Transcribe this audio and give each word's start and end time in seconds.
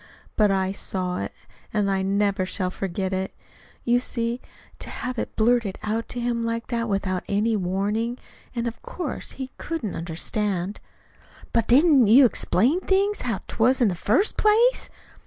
But 0.35 0.49
I 0.49 0.71
saw 0.71 1.17
it; 1.19 1.31
and 1.71 1.91
I 1.91 2.01
never 2.01 2.43
shall 2.43 2.71
forget 2.71 3.13
it. 3.13 3.35
You 3.83 3.99
see, 3.99 4.41
to 4.79 4.89
have 4.89 5.19
it 5.19 5.35
blurted 5.35 5.77
out 5.83 6.07
to 6.09 6.19
him 6.19 6.43
like 6.43 6.69
that 6.69 6.89
without 6.89 7.23
any 7.27 7.55
warning 7.55 8.17
and 8.55 8.65
of 8.67 8.81
course 8.81 9.33
he 9.33 9.51
couldn't 9.59 9.93
understand." 9.93 10.79
"But 11.53 11.67
didn't 11.67 12.07
you 12.07 12.25
explain 12.25 12.79
things 12.81 13.21
how 13.21 13.41
'twas, 13.47 13.79
in 13.79 13.89
the 13.89 13.93
first 13.95 14.37
place?" 14.37 14.89